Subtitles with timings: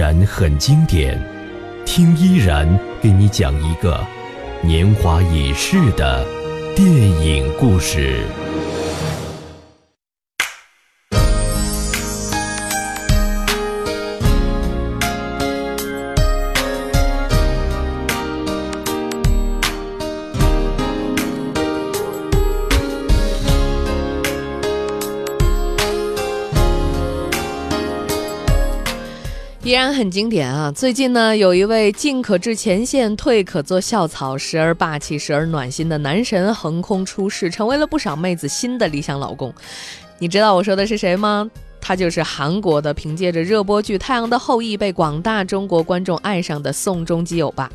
[0.00, 1.22] 然很经典，
[1.84, 2.66] 听依然
[3.02, 4.00] 给你讲一个
[4.62, 6.26] 年华已逝的
[6.74, 8.22] 电影故事。
[30.00, 30.72] 很经典啊！
[30.72, 39.52] 最近呢，有一位进可至前线，退可做校草，时而霸气，时而暖心的男神横空出世，成为了不少妹子新的理想老公。
[40.18, 41.50] 你知道我说的是谁吗？
[41.80, 47.70] 他就是韩国的，凭借着热播剧《太阳的后裔》被广大中国观众爱上的宋仲基欧巴。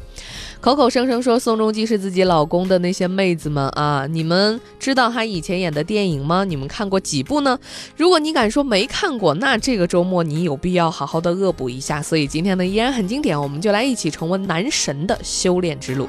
[0.61, 6.43] 口口声声说宋仲基是自己老公的那些妹子们啊，你们知道他以前演的电影吗？
[6.43, 7.59] 你们看过几部呢？
[7.95, 12.01] 如果你敢说没看过，那这个周末你有必要好好的恶补一下。
[12.01, 16.07] 所以今天呢，依然很经典，我们就来一起重温男神的修炼之路。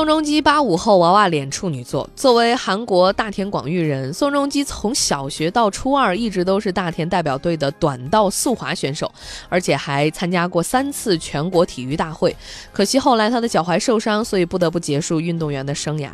[0.00, 9.12] 宋仲基八五后娃娃脸处女座，作为韩国大田广域人，宋仲基从小学到初二一直都是大田代表队的短道速滑选手，
[9.50, 12.34] 而且还参加过三次全国体育大会。
[12.72, 16.08] 可惜后来他的脚踝受伤，所以不得不结束运动员的生涯。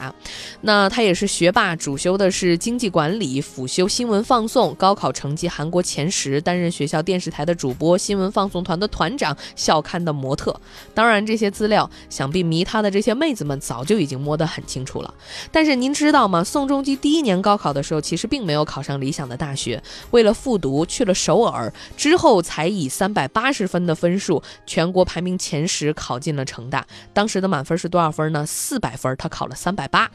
[0.63, 10.61] 那他也是学霸，主修的是经济管理，辅修新闻放送，高考成绩韩国前十，担任学校电视台的主播，新闻放送团的团长，校刊的模特。
[10.93, 13.57] 当然，这些资料想必迷他的这些妹子们。
[13.76, 15.15] 早早就已经摸得很清楚了，
[15.53, 16.43] 但是您知道吗？
[16.43, 26.87] 宋仲基第一年高考的时候，其实并没有考上理想的大学，为了复读去了首尔，之后才以三百八十分的分数，全国排名前十，考进了成大。
[27.13, 28.47] 当时的满分是多少分呢？
[28.47, 30.11] 四百分，他考了三百八。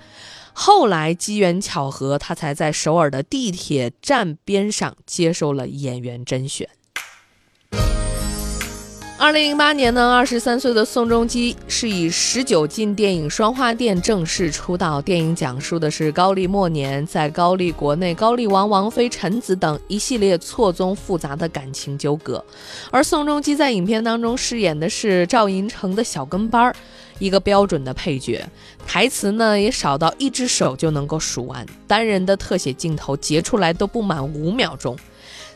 [0.54, 6.68] 后来机缘巧合，他才在首尔的地铁站边上接受了演员甄选。
[9.22, 15.00] 二零零八年呢，二十三岁的宋仲基是以十九禁电影《双花店》正式出道。
[15.00, 22.44] 电影讲述的是高丽末年，在高丽国内，高丽王王妃臣子等一系列错综复杂的感情纠葛。
[22.90, 26.76] 而宋仲基在影片当中饰演的是赵寅成的小跟班儿，
[27.20, 28.44] 一个标准的配角，
[28.88, 34.98] 台词呢也少到一只手就能够数完，单人的特写镜头截出来都不满五秒钟。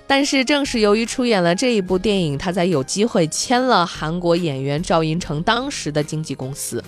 [0.08, 6.84] 但是，正是由于出演了这一部电影，他才有机会签了韩国演员赵寅成当时的经纪公司。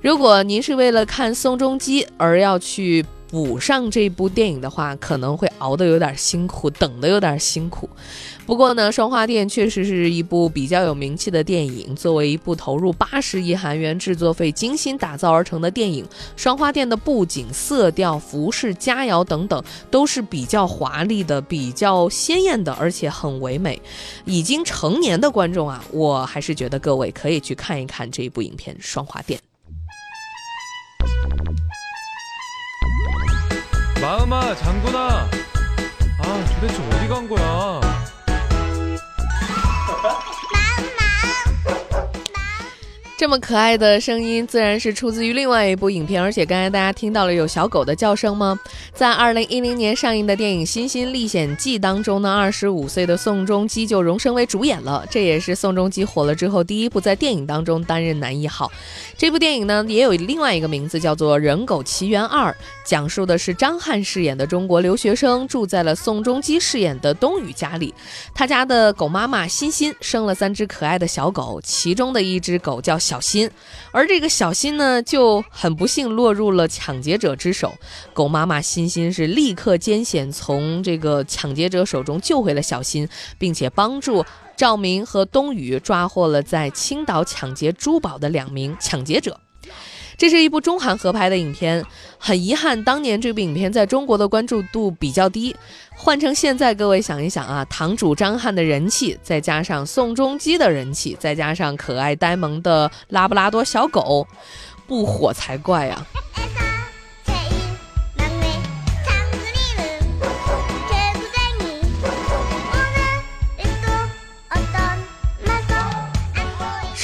[0.00, 7.90] 如果您是为了看宋仲基而要去，补上这部电影的话，可能会熬得有点辛苦，等得有点辛苦。
[8.46, 11.96] 不过呢，《双花店》确实是一部比较有名气的电影。
[11.96, 16.04] 作为一部投入八十亿韩元制作费、精心打造而成的电影，
[16.36, 23.82] 《双花店》的布景、色调、服饰、佳肴等等都是比较华丽的、比较鲜艳的，而且很唯美。
[24.24, 29.40] 已经成年的观众啊，我还是觉得各位可以去看一看这一部影片《双花店》。
[34.04, 35.30] 마음아 장군아.
[36.18, 38.03] 아 도대체 어디 간 거야
[43.24, 46.22] 这么可爱的声音，自然是出自于另外一部影片。
[46.22, 48.60] 而且刚才大家听到了有小狗的叫声吗？
[48.92, 55.06] 在二零一零年上映的电影《新新历险记》当中呢，二十五岁的宋仲基就荣升为主演了。
[55.08, 58.70] 这也是宋仲基火了之后第一部在电影当中担任男一号。
[59.16, 62.52] 这部电影呢，也有另外一个名字叫做《人狗奇缘二》，
[62.84, 67.94] 讲述的是张翰饰演的中国留学生住在了宋仲基饰演的冬雨家里。
[68.34, 73.13] 他家的狗妈妈欣欣生了三只可爱的小狗，其中的一只狗叫小。
[73.14, 73.48] 小新，
[73.92, 77.72] 而这个小新呢，就很不幸落入了抢劫者之手。
[78.12, 83.08] 狗妈妈欣欣是立刻艰险从这个抢劫者手中救回了小新，
[83.38, 84.24] 并且帮助
[84.56, 89.38] 赵明和冬雨抓获了在青岛抢劫珠宝的两名抢劫者。
[90.16, 91.84] 这是一部中韩合拍的影片，
[92.18, 95.54] 很遗憾，当年这部影片在中国的关注度比较低。
[95.96, 104.26] 换成现在，各位想一想啊，堂主张翰的人气，再加上宋仲基的人气，再加上可爱呆萌的拉布拉多小狗，
[104.86, 106.06] 不火才怪啊！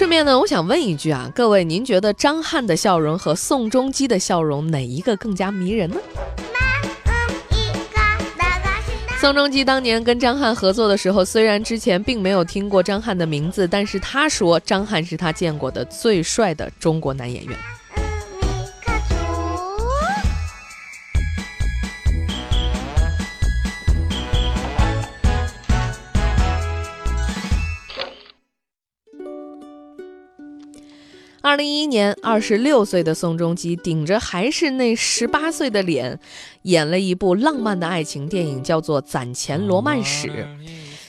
[0.00, 5.97] 顺便呢，我想问一句啊，各位，您觉得张翰的笑容和宋仲基的笑容哪一个更加迷人呢？
[9.19, 17.55] 宋仲基当年跟张翰合作的时候，虽然之前并没有听过张翰的名字，但是他说张翰是他见过的最帅的中国男演员。
[31.42, 36.19] 二零一一年，二十六岁的宋仲基顶着还是那十八岁的脸，
[36.62, 40.28] 演了一部浪漫的爱情电影，叫做《攒钱罗曼史》。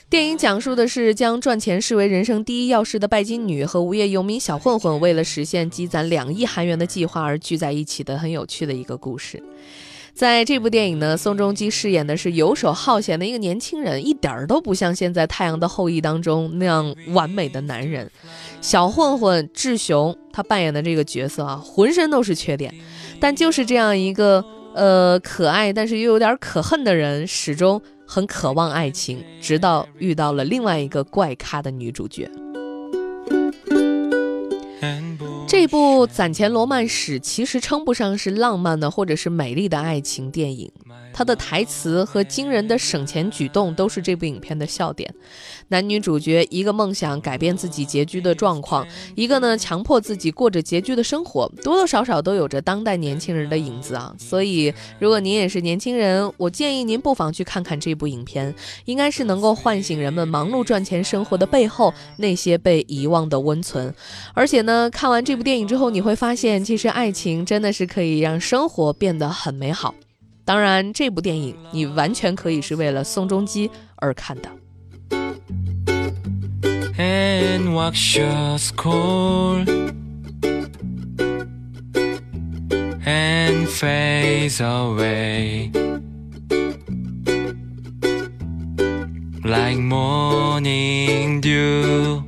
[0.09, 9.43] 电影讲述的是将赚钱视为人生第一要事的拜金女和无业游民小混混，为了实现积攒两亿韩元的计划而聚在一起的很有趣的一个故事。
[10.21, 18.07] 在这部电影呢，宋仲基饰演的是游手好闲的一个年轻人，一点儿都不像现在《太阳的后裔》当中那样完美的男人。
[18.61, 22.71] 小混混志雄他扮演的这个角色啊，浑身都是缺点，
[23.19, 24.45] 但就是这样一个
[24.75, 32.29] 呃可爱但是又有点可恨的人，始终很渴望爱情，直到遇到了另外一个怪咖的女主角。
[35.61, 40.71] 这部《攒钱罗曼史》其实称不上是浪漫的或者是美丽的爱情电影。
[41.13, 45.13] 他的台词和惊人的省钱举动都是这部影片的笑点。
[45.69, 48.85] 男女主角一个梦想改变自己拮据的状况，
[49.15, 54.13] 一个呢强迫自己过着拮据的生活，多多少少都有着当代年轻人的影子啊。
[54.19, 58.53] 所以，如果您也是年轻人，我建议您不妨去看看这部影片，
[58.85, 63.93] 应该是能够唤醒人们忙碌赚钱生活的背后那些被遗忘的温存。
[64.33, 69.95] 而且呢，看完这部电影之后，你会发现，其实爱情真的是可以让生活变得很美好。
[70.44, 74.48] 当然，这部电影你完全可以是为了宋仲基而看的。
[76.98, 79.68] And watch us cold
[83.04, 85.70] and phase away
[89.42, 92.19] like morning dew.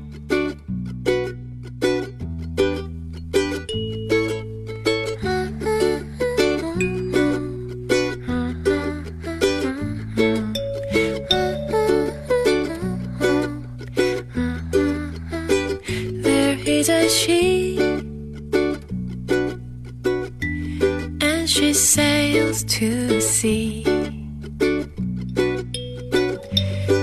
[21.48, 23.84] she sails to sea.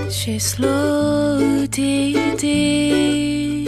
[0.09, 3.60] She's slow, dee dee.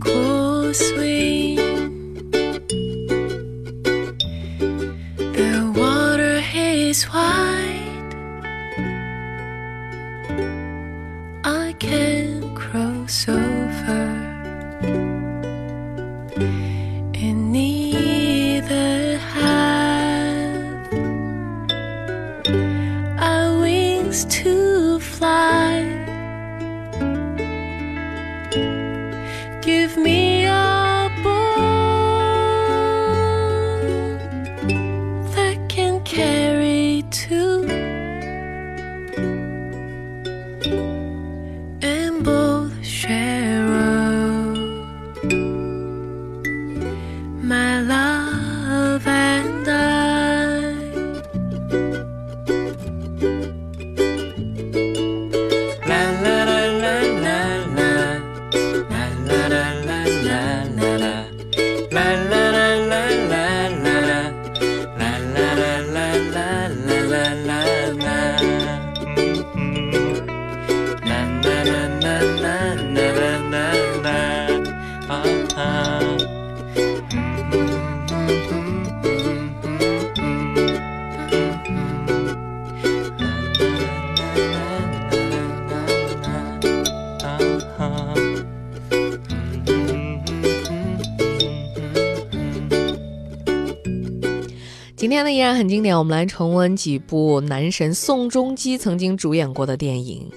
[0.00, 1.29] cool, sweet.
[95.10, 100.30] 今天呢依然很经典，我们来重温几部男神宋仲基曾经主演过的电影。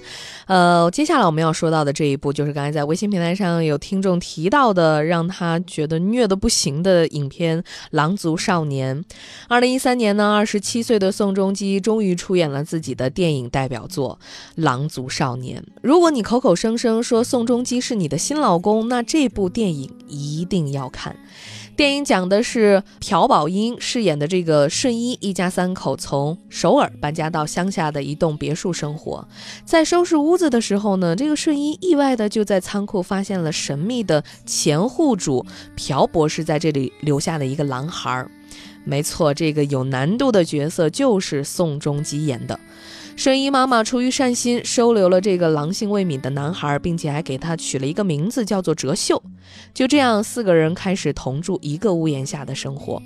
[0.46, 7.62] 呃，接下来我们要说到的这一部，就是刚才在微信平台上有听众提到的，让他觉得虐的不行的影片
[7.92, 9.00] 《狼族少年》。
[9.46, 14.18] 二零一三年呢，二十七岁的宋仲基终于出演了自己的电影代表作
[14.56, 15.62] 《狼族少年》。
[15.82, 21.16] 如果你口口声声说宋仲基是你的新老公，那这部电影一定要看。
[21.76, 29.26] 电影讲的是朴宝英饰演的这个顺一一家三口从首尔搬家到乡下的一栋别墅生活，
[29.64, 38.30] 在收拾屋子的时候呢，这个顺一意外的就在仓库发现了神秘的前户主朴博士在这里留下的一个狼孩儿。
[38.84, 42.60] 没错，这个有难度的角色就是宋仲基演的。
[43.16, 49.22] 沈姨妈妈出于善心，收留了这个狼性未泯的男孩，并且还给他取了一个名字，叫做哲秀。
[49.72, 53.00] 就这样，四个人开始同住一个屋檐下的生活。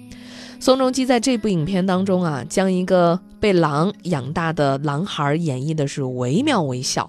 [0.58, 7.08] 宋仲基在这部影片当中啊，将一个被狼养大的狼孩演绎的是惟妙惟肖。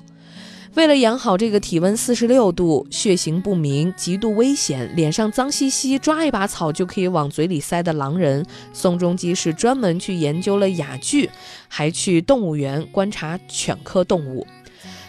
[0.75, 11.29] 为了养好这个体温四十六度、血型不明、极度危险、脸上脏兮兮、抓一把草就可以往嘴里塞的狼人，宋仲基是专门去研究了哑剧，
[11.67, 14.45] 还去动物园观察犬科动物。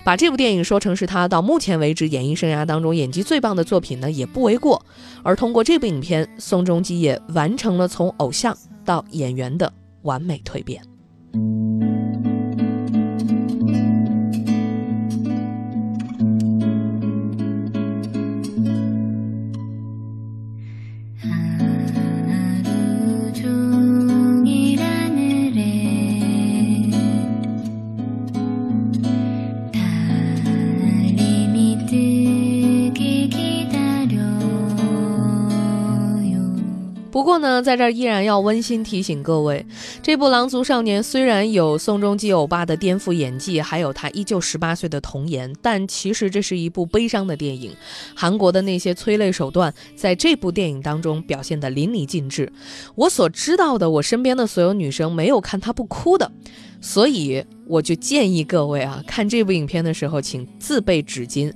[0.03, 4.85] 把这部电影说成是他到目前为止演艺生涯当中演技最棒的作品呢，也不为过。
[5.23, 9.71] 而通过这部影片，宋仲基也完成了从偶像到演员的
[10.03, 10.83] 完美蜕变。
[37.63, 39.65] 在这儿依然要温馨提醒各位，
[40.03, 47.75] 这部《狼族少年》虽然有宋仲基欧巴的颠覆演技，还有他依旧十八岁的童颜，但其实这是一部悲伤的电影。
[48.15, 52.53] 韩国的那些催泪手段，在这部电影当中表现得淋漓尽致。
[52.95, 56.31] 我所知道的，我身边的所有女生没有看他不哭的，
[56.81, 61.53] 所以我就建议各位啊，看这部影片的时候，请自备纸巾。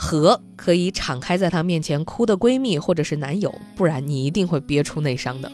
[0.00, 5.50] 和可以敞开在她面前哭的闺蜜或者是男友，不然你一定会憋出内伤的。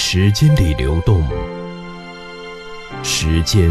[0.00, 1.26] 时间里流动，
[3.02, 3.68] 时间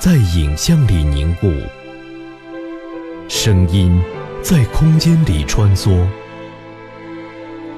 [0.00, 1.48] 在影像里凝固，
[3.28, 4.02] 声音
[4.42, 6.04] 在空间里穿梭，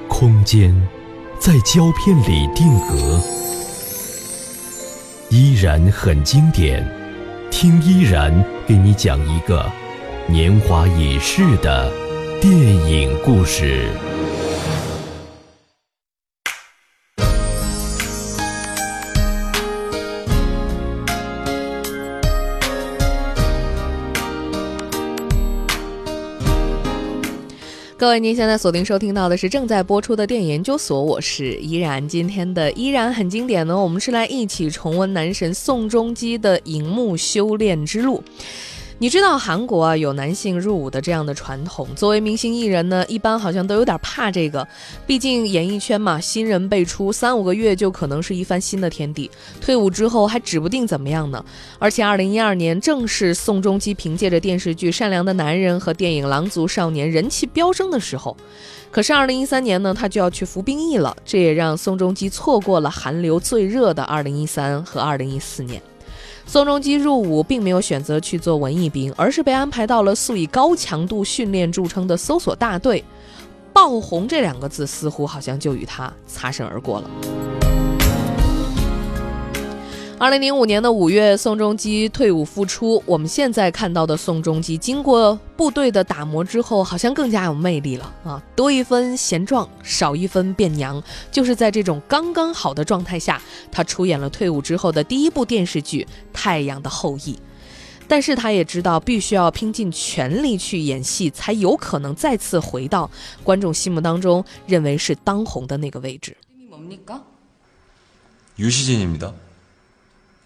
[0.07, 0.75] 空间
[1.39, 3.21] 在胶片里定格，
[5.29, 6.83] 依然很经典。
[7.51, 9.71] 听依然给你讲一个
[10.25, 11.91] 年华已逝的
[12.41, 13.87] 电影故事。
[28.07, 32.07] 各位，您现在锁定收听到的是正在播出的电影研究所，我是依然。
[32.07, 38.23] 今天的依然很经典呢，我们是来一起重温男神宋仲基的荧幕修炼之路。
[38.99, 44.67] 你知道韩国啊有男性入伍的这样的传统，作为明星艺人呢，一般好像都有点怕这个，
[45.05, 49.29] 毕竟演艺圈嘛，新人辈出，三五个月就可能是一番新的天地，
[49.61, 51.45] 退伍之后还指不定怎么样呢。
[51.77, 58.35] 而且二零一二年正是宋仲基凭借着电视剧《善良的男人》和电影《狼族少年》人气飙升的时候，
[58.89, 65.79] 可是二零一三年呢，他就要去服兵役了，这也让宋仲基错过了韩流最热的二零一三和二零一四年。
[66.49, 73.03] 宋仲基入伍并没有选择去做文艺兵，而是被安排到了素以高强度训练著称的搜索大队。
[73.73, 77.66] 爆红这两个字似乎好像就与他擦身而过了。
[80.18, 83.02] 二零零五年的五月，宋仲基退伍复出。
[83.06, 88.42] 我们现在看到的宋仲基，经过部队的打磨之后，好像更加有魅力了啊！
[88.54, 91.02] 多一分贤壮，少一分变娘。
[91.32, 97.34] 就是在这种刚刚好的状态下，他出演了退伍之后的第一部电视剧《太阳的后裔》。
[98.06, 103.10] 但是他也知道，必须要拼尽全力去演戏，才有可能再次回到
[103.42, 106.36] 观众心目当中认为是当红的那个位置。
[108.58, 109.32] 유시진입니다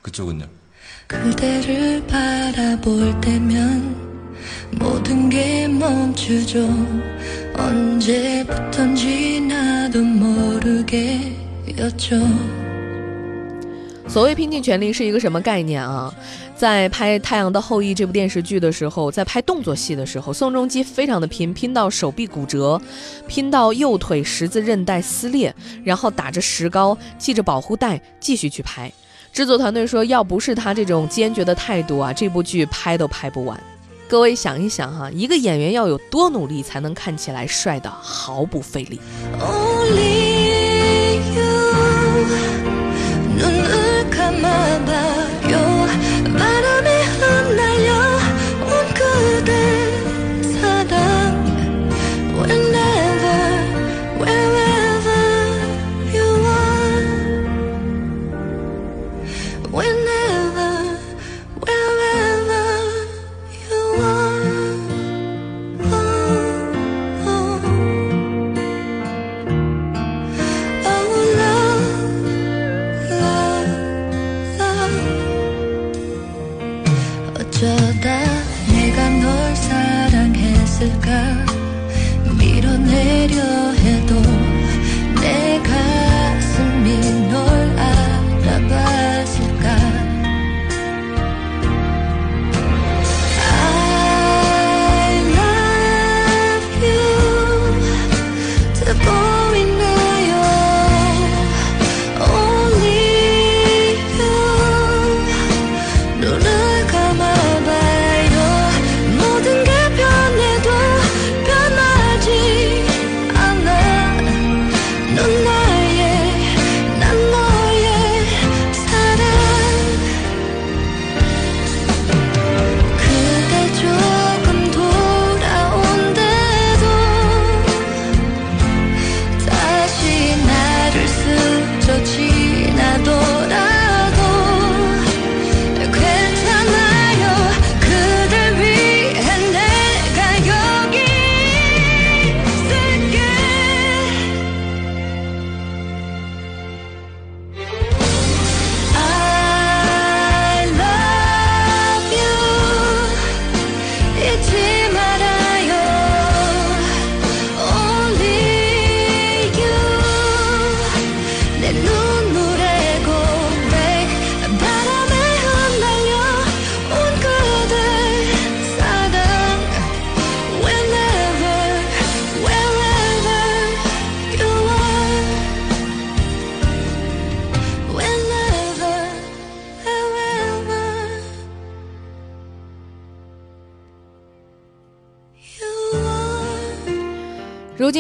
[0.03, 0.47] 그쪽은요?
[1.09, 4.07] 그대를 바라볼 때면
[4.73, 6.69] 모든 게 멈추죠
[7.55, 11.37] 언제부턴지 나도 모르게였죠
[14.09, 16.15] 所谓拼尽全力是一个什么概念啊？
[16.57, 22.81] 在拍《太阳的后裔》这部电视剧的时候，在拍动作戏的时候，宋仲基非常的拼，拼到手臂骨折，
[23.27, 25.53] 拼到右腿十字韧带撕裂，
[25.85, 28.91] 然后打着石膏，系着保护带，继续去拍。
[29.34, 33.58] 制作团队说，要不是他这种坚决的态度啊，这部剧拍都拍不完。
[34.08, 39.00] 各位想一想哈，一个演员要有多努力才能看起来帅的毫不费力？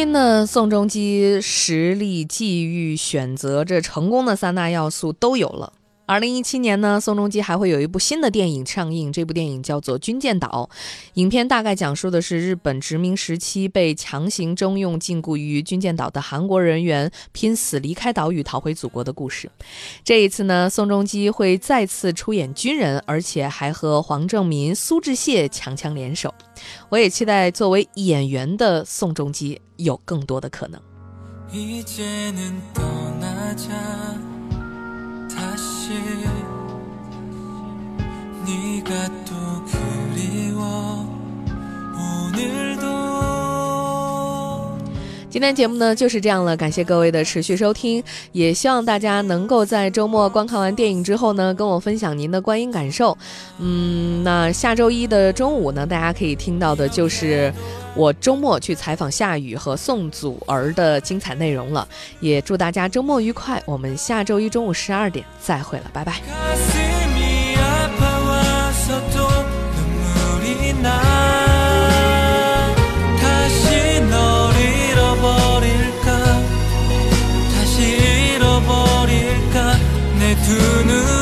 [0.03, 5.73] 今呢，宋仲基实力、际遇、选择这成功的三大要素都有了。
[6.11, 10.69] 二零一七年呢，宋仲基还会有一部新的电影上映，这部电影叫做《军舰岛》。
[11.13, 19.49] 影片大概讲述的是日本殖民时期被强行征用、禁锢于军舰岛的韩国人员拼死离开岛屿、逃回祖国的故事。
[20.03, 26.33] 这一次呢，宋仲基会再次出演军人，而且还和黄正民、苏志燮强强联手。
[26.89, 29.61] 我也期待作为演员的宋仲基。
[29.77, 30.81] 有更多的可能。
[35.41, 35.93] 다시
[38.45, 41.09] 네가 또 그리워.
[41.97, 43.30] 오늘도
[45.31, 53.17] 今天节目呢就是这样了，感谢各位的持续收听，也希望大家能够在周末观看完电影之后呢，跟我分享您的观影感受。
[53.57, 57.51] 嗯，那下周一的中午呢，大家可以听到的就是
[57.95, 61.87] 我周末去采访夏雨和宋祖儿的精彩内容了。
[62.19, 66.21] 也祝大家周末愉快，我们下周一中午十二点再会了，拜拜。
[80.43, 80.53] 두
[80.87, 81.20] 눈